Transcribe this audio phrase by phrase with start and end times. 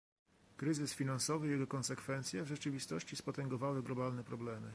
[0.57, 4.69] Kryzys finansowy i jego konsekwencje w rzeczywistości spotęgowały globalne problemy